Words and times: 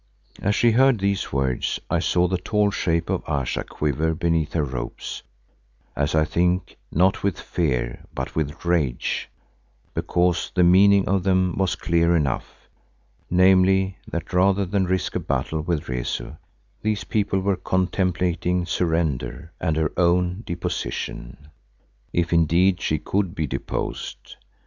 As 0.41 0.55
she 0.55 0.71
heard 0.71 0.99
these 0.99 1.31
words 1.31 1.79
I 1.87 1.99
saw 1.99 2.27
the 2.27 2.39
tall 2.39 2.71
shape 2.71 3.07
of 3.11 3.21
Ayesha 3.29 3.63
quiver 3.63 4.15
beneath 4.15 4.53
her 4.53 4.63
robes, 4.63 5.21
as 5.95 6.15
I 6.15 6.25
think, 6.25 6.75
not 6.91 7.21
with 7.21 7.39
fear 7.39 8.03
but 8.11 8.35
with 8.35 8.65
rage, 8.65 9.29
because 9.93 10.51
the 10.55 10.63
meaning 10.63 11.07
of 11.07 11.21
them 11.21 11.53
was 11.55 11.75
clear 11.75 12.15
enough, 12.15 12.67
namely 13.29 13.99
that 14.07 14.33
rather 14.33 14.65
than 14.65 14.85
risk 14.85 15.15
a 15.15 15.19
battle 15.19 15.61
with 15.61 15.87
Rezu, 15.87 16.31
these 16.81 17.03
people 17.03 17.39
were 17.39 17.55
contemplating 17.55 18.65
surrender 18.65 19.51
and 19.61 19.75
her 19.77 19.91
own 19.97 20.41
deposition, 20.47 21.49
if 22.11 22.33
indeed 22.33 22.81
she 22.81 22.97
could 22.97 23.35
be 23.35 23.45
deposed. 23.45 24.37